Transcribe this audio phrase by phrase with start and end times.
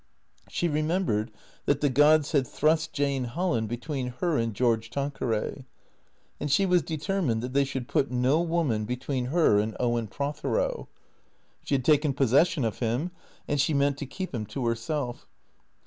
[0.49, 1.29] She remembered
[1.67, 5.65] that the gods had thrust Jane Holland between her and George Tanqueray;
[6.39, 10.87] and she was determined that they should put no woman between her and Owen Prothero.
[11.63, 13.11] She had taken pos session of him
[13.47, 15.27] and she meant to keep him to herself.